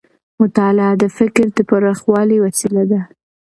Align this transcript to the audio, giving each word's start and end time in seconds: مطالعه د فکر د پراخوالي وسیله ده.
مطالعه 0.39 0.93
د 1.01 1.05
فکر 1.17 1.45
د 1.57 1.59
پراخوالي 1.69 2.37
وسیله 2.45 2.83
ده. 2.91 3.01